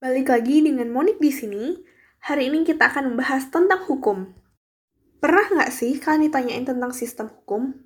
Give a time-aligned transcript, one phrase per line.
[0.00, 1.76] Balik lagi dengan Monik di sini.
[2.24, 4.32] Hari ini kita akan membahas tentang hukum.
[5.20, 7.76] Pernah nggak sih kalian ditanyain tentang sistem hukum?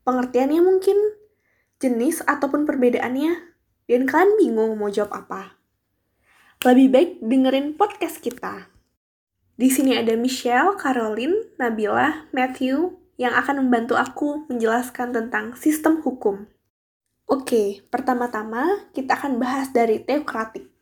[0.00, 0.96] Pengertiannya mungkin,
[1.76, 3.52] jenis ataupun perbedaannya,
[3.92, 5.60] dan kalian bingung mau jawab apa?
[6.64, 8.72] Lebih baik dengerin podcast kita.
[9.60, 16.48] Di sini ada Michelle, Caroline, Nabila, Matthew, yang akan membantu aku menjelaskan tentang sistem hukum.
[17.28, 20.79] Oke, pertama-tama kita akan bahas dari teokratik.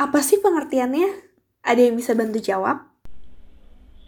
[0.00, 1.12] Apa sih pengertiannya?
[1.60, 2.88] Ada yang bisa bantu jawab?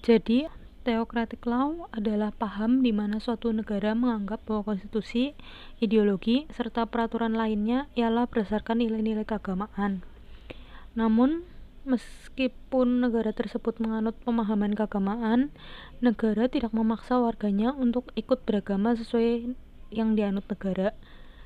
[0.01, 0.48] Jadi,
[0.88, 5.37] theocratic law adalah paham di mana suatu negara menganggap bahwa konstitusi,
[5.84, 10.01] ideologi, serta peraturan lainnya ialah berdasarkan nilai-nilai keagamaan.
[10.96, 11.45] Namun,
[11.84, 15.52] meskipun negara tersebut menganut pemahaman keagamaan,
[16.01, 19.52] negara tidak memaksa warganya untuk ikut beragama sesuai
[19.93, 20.96] yang dianut negara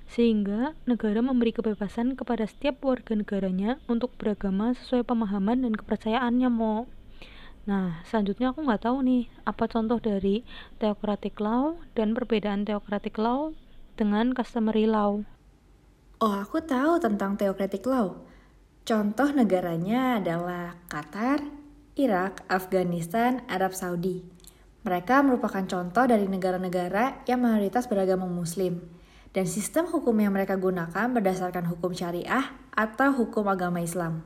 [0.07, 6.87] sehingga negara memberi kebebasan kepada setiap warga negaranya untuk beragama sesuai pemahaman dan kepercayaannya mo.
[7.67, 10.47] Nah selanjutnya aku nggak tahu nih apa contoh dari
[10.79, 13.51] theocratic law dan perbedaan theocratic law
[13.99, 15.27] dengan customary law?
[16.23, 18.15] Oh aku tahu tentang theocratic law.
[18.87, 21.43] Contoh negaranya adalah Qatar
[21.99, 24.23] Irak Afghanistan Arab Saudi.
[24.87, 28.79] Mereka merupakan contoh dari negara-negara yang mayoritas beragama muslim
[29.37, 34.25] dan sistem hukum yang mereka gunakan berdasarkan hukum syariah atau hukum agama Islam.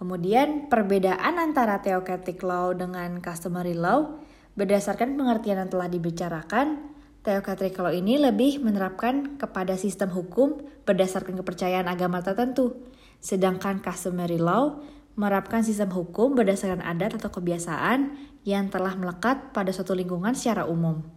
[0.00, 4.16] Kemudian, perbedaan antara theocratic law dengan customary law
[4.56, 6.88] berdasarkan pengertian yang telah dibicarakan,
[7.20, 10.56] theocratic law ini lebih menerapkan kepada sistem hukum
[10.88, 12.80] berdasarkan kepercayaan agama tertentu,
[13.20, 14.80] sedangkan customary law
[15.20, 18.16] menerapkan sistem hukum berdasarkan adat atau kebiasaan
[18.48, 21.15] yang telah melekat pada suatu lingkungan secara umum.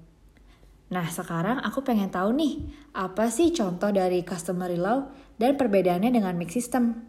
[0.90, 2.66] Nah, sekarang aku pengen tahu nih,
[2.98, 5.06] apa sih contoh dari customary law
[5.38, 7.06] dan perbedaannya dengan mixed system?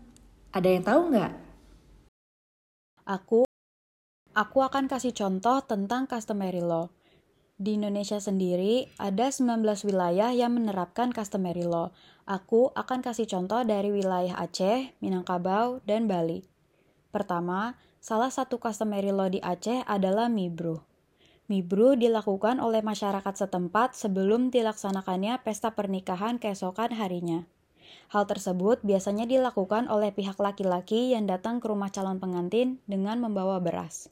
[0.52, 1.32] Ada yang tahu nggak?
[3.08, 3.48] Aku,
[4.36, 6.92] aku akan kasih contoh tentang customary law.
[7.60, 11.92] Di Indonesia sendiri, ada 19 wilayah yang menerapkan customary law.
[12.28, 16.44] Aku akan kasih contoh dari wilayah Aceh, Minangkabau, dan Bali.
[17.12, 20.89] Pertama, salah satu customary law di Aceh adalah Mibru.
[21.50, 27.42] Mibru dilakukan oleh masyarakat setempat sebelum dilaksanakannya pesta pernikahan keesokan harinya.
[28.14, 33.58] Hal tersebut biasanya dilakukan oleh pihak laki-laki yang datang ke rumah calon pengantin dengan membawa
[33.58, 34.06] beras.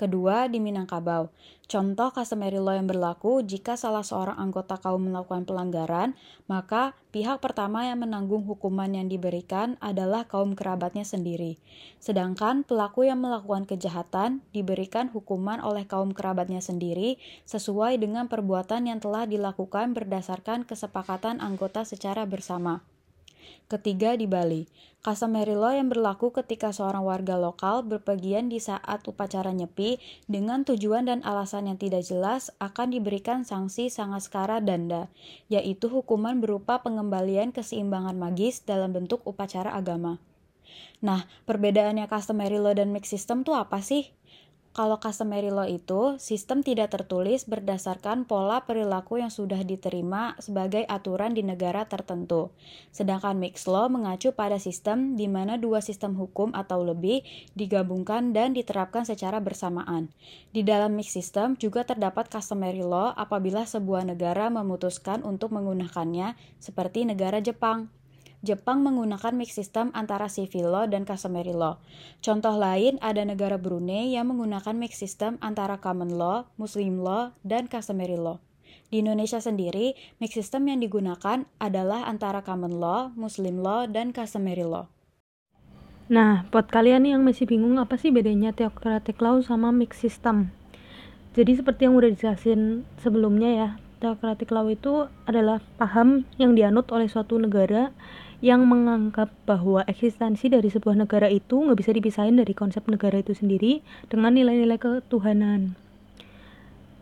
[0.00, 1.28] Kedua, di Minangkabau.
[1.68, 6.16] Contoh customary law yang berlaku jika salah seorang anggota kaum melakukan pelanggaran,
[6.48, 11.60] maka pihak pertama yang menanggung hukuman yang diberikan adalah kaum kerabatnya sendiri.
[12.00, 19.04] Sedangkan pelaku yang melakukan kejahatan diberikan hukuman oleh kaum kerabatnya sendiri sesuai dengan perbuatan yang
[19.04, 22.80] telah dilakukan berdasarkan kesepakatan anggota secara bersama.
[23.70, 24.66] Ketiga di Bali,
[25.06, 31.22] law yang berlaku ketika seorang warga lokal berpergian di saat upacara nyepi dengan tujuan dan
[31.22, 35.06] alasan yang tidak jelas akan diberikan sanksi sangaskara danda,
[35.46, 40.18] yaitu hukuman berupa pengembalian keseimbangan magis dalam bentuk upacara agama.
[40.98, 44.10] Nah, perbedaannya customary law dan mixed system tuh apa sih?
[44.70, 51.34] Kalau customary law itu sistem tidak tertulis berdasarkan pola perilaku yang sudah diterima sebagai aturan
[51.34, 52.54] di negara tertentu.
[52.94, 57.26] Sedangkan mixed law mengacu pada sistem di mana dua sistem hukum atau lebih
[57.58, 60.14] digabungkan dan diterapkan secara bersamaan.
[60.54, 67.10] Di dalam mixed system juga terdapat customary law apabila sebuah negara memutuskan untuk menggunakannya seperti
[67.10, 67.90] negara Jepang.
[68.40, 71.76] Jepang menggunakan mix system antara civil law dan customary law.
[72.24, 77.68] Contoh lain ada negara Brunei yang menggunakan mix system antara common law, muslim law, dan
[77.68, 78.40] customary law.
[78.88, 79.92] Di Indonesia sendiri,
[80.24, 84.88] mix system yang digunakan adalah antara common law, muslim law, dan customary law.
[86.08, 90.48] Nah, buat kalian yang masih bingung apa sih bedanya theocratic law sama mix system?
[91.36, 93.68] Jadi seperti yang udah dijelasin sebelumnya ya,
[94.02, 97.94] theocratic law itu adalah paham yang dianut oleh suatu negara
[98.40, 103.36] yang menganggap bahwa eksistensi dari sebuah negara itu nggak bisa dipisahin dari konsep negara itu
[103.36, 105.76] sendiri dengan nilai-nilai ketuhanan.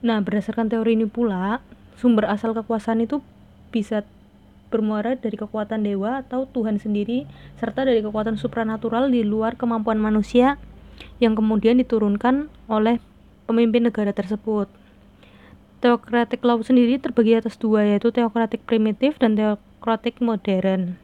[0.03, 1.63] Nah, berdasarkan teori ini pula,
[1.99, 3.23] sumber asal kekuasaan itu
[3.71, 4.03] bisa
[4.69, 7.25] bermuara dari kekuatan dewa atau Tuhan sendiri,
[7.59, 10.61] serta dari kekuatan supranatural di luar kemampuan manusia
[11.19, 13.03] yang kemudian diturunkan oleh
[13.49, 14.69] pemimpin negara tersebut.
[15.79, 20.99] Teokratik law sendiri terbagi atas dua, yaitu teokratik primitif dan teokratik modern.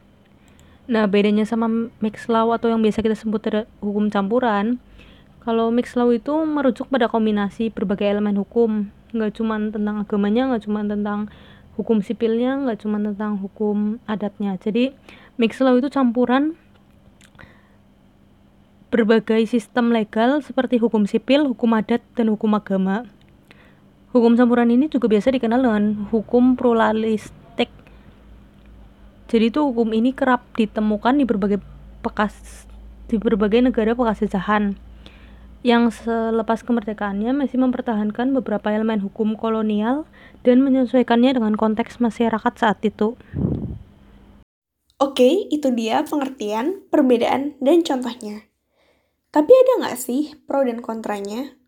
[0.85, 4.77] Nah, bedanya sama mix law atau yang biasa kita sebut hukum campuran,
[5.41, 10.69] kalau mix law itu merujuk pada kombinasi berbagai elemen hukum, nggak cuma tentang agamanya, nggak
[10.69, 11.25] cuma tentang
[11.73, 14.61] hukum sipilnya, nggak cuma tentang hukum adatnya.
[14.61, 14.93] Jadi,
[15.41, 16.53] mix law itu campuran
[18.93, 23.09] berbagai sistem legal seperti hukum sipil, hukum adat, dan hukum agama.
[24.13, 25.83] Hukum campuran ini juga biasa dikenal dengan
[26.13, 27.44] hukum pluralistik.
[29.35, 31.59] Jadi itu hukum ini kerap ditemukan di berbagai
[31.99, 32.63] bekas
[33.11, 34.79] di berbagai negara bekas jajahan
[35.59, 40.07] yang selepas kemerdekaannya masih mempertahankan beberapa elemen hukum kolonial
[40.47, 43.19] dan menyesuaikannya dengan konteks masyarakat saat itu.
[45.03, 48.47] Oke, itu dia pengertian, perbedaan, dan contohnya.
[49.35, 51.59] Tapi ada nggak sih pro dan kontranya?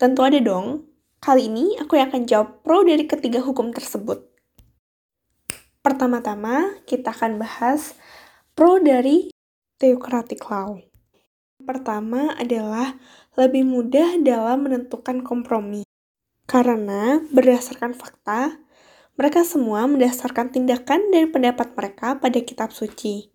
[0.00, 0.88] Tentu ada dong.
[1.20, 4.29] Kali ini aku yang akan jawab pro dari ketiga hukum tersebut.
[5.80, 7.96] Pertama-tama, kita akan bahas
[8.52, 9.32] pro dari
[9.80, 10.76] theocratic law.
[11.64, 13.00] Pertama adalah
[13.40, 15.88] lebih mudah dalam menentukan kompromi.
[16.44, 18.60] Karena berdasarkan fakta,
[19.16, 23.32] mereka semua mendasarkan tindakan dan pendapat mereka pada kitab suci.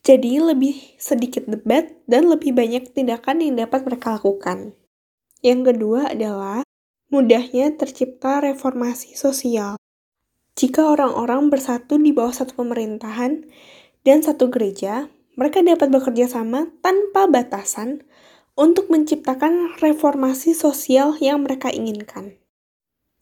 [0.00, 4.72] Jadi lebih sedikit debat dan lebih banyak tindakan yang dapat mereka lakukan.
[5.44, 6.64] Yang kedua adalah
[7.12, 9.81] mudahnya tercipta reformasi sosial.
[10.56, 13.48] Jika orang-orang bersatu di bawah satu pemerintahan
[14.04, 18.04] dan satu gereja, mereka dapat bekerja sama tanpa batasan
[18.52, 22.36] untuk menciptakan reformasi sosial yang mereka inginkan.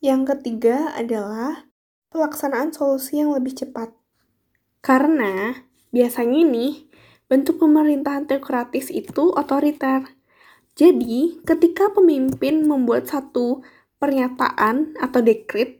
[0.03, 1.71] Yang ketiga adalah
[2.11, 3.95] pelaksanaan solusi yang lebih cepat.
[4.83, 5.55] Karena
[5.91, 6.87] Biasanya nih,
[7.27, 10.07] bentuk pemerintahan teokratis itu otoriter.
[10.79, 13.67] Jadi, ketika pemimpin membuat satu
[13.99, 15.80] pernyataan atau dekrit,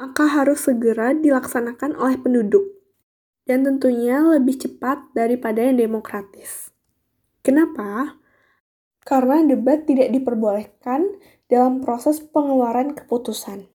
[0.00, 2.64] maka harus segera dilaksanakan oleh penduduk.
[3.44, 6.72] Dan tentunya lebih cepat daripada yang demokratis.
[7.44, 8.16] Kenapa?
[9.04, 11.20] Karena debat tidak diperbolehkan
[11.52, 13.68] dalam proses pengeluaran keputusan.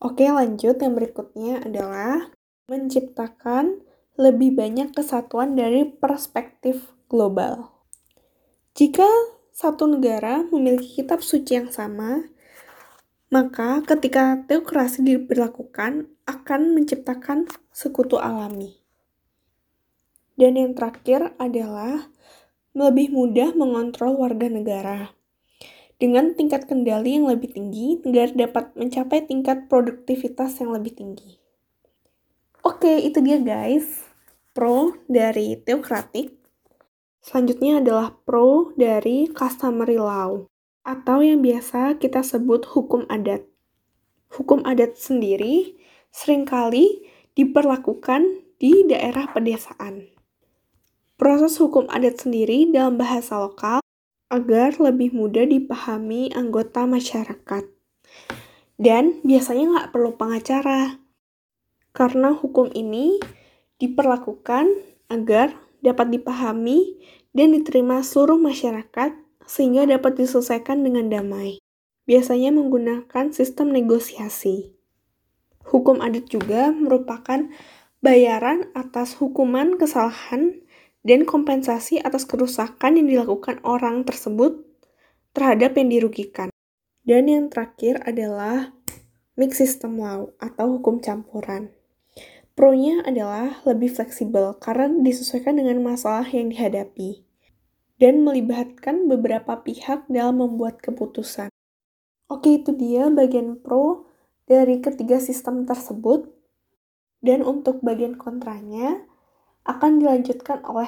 [0.00, 0.80] Oke, lanjut.
[0.80, 2.32] Yang berikutnya adalah
[2.72, 3.84] menciptakan
[4.16, 7.76] lebih banyak kesatuan dari perspektif global.
[8.76, 9.08] Jika
[9.52, 12.28] satu negara memiliki kitab suci yang sama,
[13.26, 18.78] maka ketika teokrasi diberlakukan akan menciptakan sekutu alami.
[20.38, 22.06] Dan yang terakhir adalah
[22.76, 24.98] lebih mudah mengontrol warga negara.
[25.96, 31.40] Dengan tingkat kendali yang lebih tinggi, negara dapat mencapai tingkat produktivitas yang lebih tinggi.
[32.60, 34.04] Oke, itu dia guys
[34.52, 36.36] pro dari teokratik.
[37.24, 40.46] Selanjutnya adalah pro dari customary law
[40.86, 43.42] atau yang biasa kita sebut hukum adat.
[44.30, 45.74] Hukum adat sendiri
[46.14, 47.02] sering kali
[47.34, 50.06] diperlakukan di daerah pedesaan.
[51.18, 53.82] Proses hukum adat sendiri dalam bahasa lokal
[54.30, 57.66] agar lebih mudah dipahami anggota masyarakat.
[58.78, 61.00] Dan biasanya nggak perlu pengacara,
[61.96, 63.16] karena hukum ini
[63.80, 64.68] diperlakukan
[65.08, 67.00] agar dapat dipahami
[67.32, 71.62] dan diterima seluruh masyarakat sehingga dapat diselesaikan dengan damai.
[72.06, 74.74] Biasanya menggunakan sistem negosiasi.
[75.66, 77.50] Hukum adat juga merupakan
[77.98, 80.62] bayaran atas hukuman kesalahan
[81.02, 84.62] dan kompensasi atas kerusakan yang dilakukan orang tersebut
[85.34, 86.48] terhadap yang dirugikan.
[87.02, 88.74] Dan yang terakhir adalah
[89.34, 91.74] mixed system law atau hukum campuran.
[92.54, 97.25] Pro-nya adalah lebih fleksibel karena disesuaikan dengan masalah yang dihadapi
[97.96, 101.48] dan melibatkan beberapa pihak dalam membuat keputusan.
[102.28, 104.04] Oke, itu dia bagian pro
[104.44, 106.28] dari ketiga sistem tersebut.
[107.24, 109.02] Dan untuk bagian kontranya
[109.64, 110.86] akan dilanjutkan oleh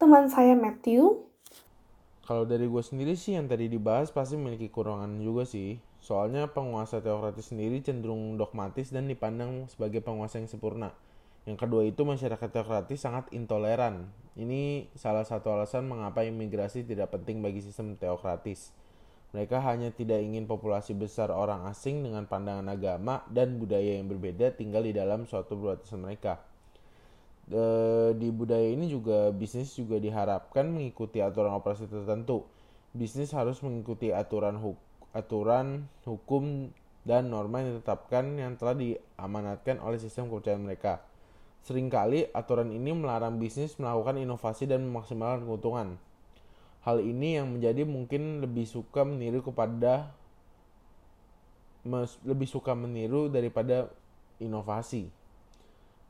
[0.00, 1.28] teman saya Matthew.
[2.24, 5.78] Kalau dari gue sendiri sih yang tadi dibahas pasti memiliki kurangan juga sih.
[6.00, 10.94] Soalnya penguasa teokratis sendiri cenderung dogmatis dan dipandang sebagai penguasa yang sempurna.
[11.50, 14.06] Yang kedua itu masyarakat teokratis sangat intoleran.
[14.38, 18.70] Ini salah satu alasan mengapa imigrasi tidak penting bagi sistem teokratis.
[19.34, 24.54] Mereka hanya tidak ingin populasi besar orang asing dengan pandangan agama dan budaya yang berbeda
[24.54, 26.38] tinggal di dalam suatu perbatasan mereka.
[28.14, 32.46] di budaya ini juga bisnis juga diharapkan mengikuti aturan operasi tertentu.
[32.94, 36.70] Bisnis harus mengikuti aturan hukum aturan, hukum,
[37.02, 41.02] dan norma yang ditetapkan yang telah diamanatkan oleh sistem kepercayaan mereka.
[41.64, 45.88] Seringkali aturan ini melarang bisnis melakukan inovasi dan memaksimalkan keuntungan.
[46.80, 50.16] Hal ini yang menjadi mungkin lebih suka meniru kepada
[52.24, 53.88] lebih suka meniru daripada
[54.40, 55.08] inovasi.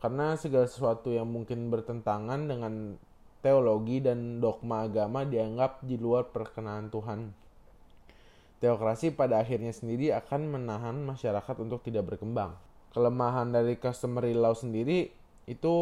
[0.01, 2.97] Karena segala sesuatu yang mungkin bertentangan dengan
[3.45, 7.33] teologi dan dogma agama dianggap di luar perkenan Tuhan.
[8.61, 12.57] Teokrasi pada akhirnya sendiri akan menahan masyarakat untuk tidak berkembang.
[12.93, 15.09] Kelemahan dari customary law sendiri
[15.51, 15.75] itu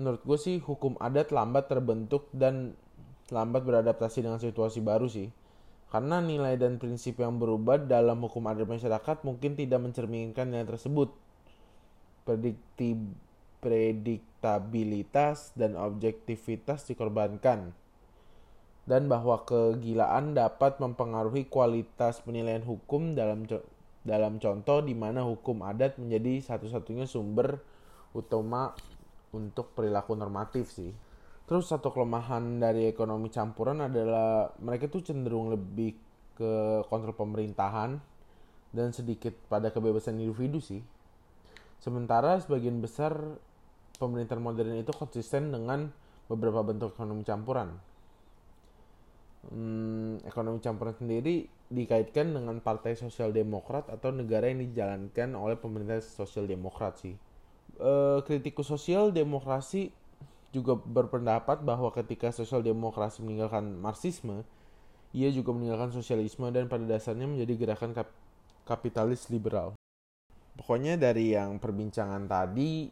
[0.00, 2.72] menurut gue sih hukum adat lambat terbentuk dan
[3.28, 5.28] lambat beradaptasi dengan situasi baru sih.
[5.92, 11.12] Karena nilai dan prinsip yang berubah dalam hukum adat masyarakat mungkin tidak mencerminkan nilai tersebut.
[12.24, 12.96] Predikti,
[13.60, 17.76] prediktabilitas dan objektivitas dikorbankan.
[18.86, 23.44] Dan bahwa kegilaan dapat mempengaruhi kualitas penilaian hukum dalam
[24.06, 27.58] dalam contoh di mana hukum adat menjadi satu-satunya sumber
[28.16, 28.72] utama
[29.36, 30.92] untuk perilaku normatif sih.
[31.46, 35.94] Terus satu kelemahan dari ekonomi campuran adalah mereka tuh cenderung lebih
[36.34, 38.02] ke kontrol pemerintahan
[38.74, 40.82] dan sedikit pada kebebasan individu sih.
[41.78, 43.14] Sementara sebagian besar
[43.96, 45.92] pemerintahan modern itu konsisten dengan
[46.26, 47.78] beberapa bentuk ekonomi campuran.
[49.46, 56.02] Hmm, ekonomi campuran sendiri dikaitkan dengan partai sosial demokrat atau negara yang dijalankan oleh pemerintah
[56.02, 57.14] sosial demokrat sih.
[57.76, 57.92] E,
[58.24, 59.92] kritikus sosial demokrasi
[60.50, 64.40] juga berpendapat bahwa ketika sosial demokrasi meninggalkan marxisme,
[65.12, 68.08] ia juga meninggalkan sosialisme dan pada dasarnya menjadi gerakan kap
[68.64, 69.76] kapitalis liberal.
[70.56, 72.88] Pokoknya dari yang perbincangan tadi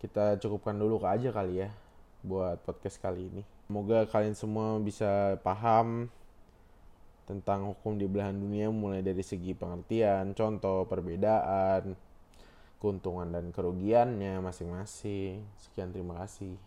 [0.00, 1.70] kita cukupkan dulu aja kali ya
[2.24, 3.42] buat podcast kali ini.
[3.68, 6.08] Semoga kalian semua bisa paham
[7.28, 11.94] tentang hukum di belahan dunia mulai dari segi pengertian, contoh, perbedaan,
[12.82, 15.46] keuntungan dan kerugiannya masing-masing.
[15.54, 16.58] Sekian terima kasih.